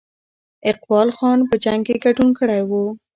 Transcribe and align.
اقبال 0.71 1.09
خان 1.17 1.39
په 1.49 1.55
جنګ 1.63 1.81
کې 1.87 1.95
ګډون 2.03 2.29
کړی 2.39 2.61
وو. 2.69 2.83